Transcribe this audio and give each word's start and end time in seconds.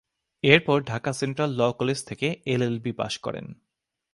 এর 0.43 0.59
পর 0.65 0.77
Dhaka 0.81 1.11
central 1.13 1.51
law 1.51 1.61
college 1.71 1.99
থেকে 2.03 2.27
এলএলবি 2.45 2.91
পাশ 2.91 3.13
করেন। 3.17 3.45